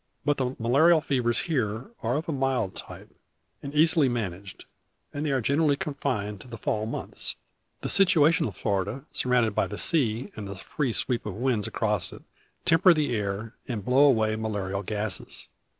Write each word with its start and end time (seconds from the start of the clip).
But 0.25 0.37
the 0.37 0.55
malarial 0.57 0.99
fevers 0.99 1.41
here 1.41 1.91
are 2.01 2.17
of 2.17 2.27
a 2.27 2.31
mild 2.31 2.73
type, 2.75 3.11
and 3.61 3.71
easily 3.75 4.09
managed; 4.09 4.65
and 5.13 5.23
they 5.23 5.29
are 5.29 5.41
generally 5.41 5.75
confined 5.77 6.41
to 6.41 6.47
the 6.47 6.57
fall 6.57 6.87
months. 6.87 7.35
The 7.81 7.89
situation 7.89 8.47
of 8.47 8.57
Florida, 8.57 9.05
surrounded 9.11 9.53
by 9.53 9.67
the 9.67 9.77
sea, 9.77 10.31
and 10.35 10.47
the 10.47 10.55
free 10.55 10.91
sweep 10.91 11.27
of 11.27 11.35
winds 11.35 11.67
across 11.67 12.11
it, 12.11 12.23
temper 12.65 12.95
the 12.95 13.15
air, 13.15 13.53
and 13.67 13.85
blow 13.85 14.05
away 14.05 14.35
malarious 14.35 14.83
gases. 14.87 15.49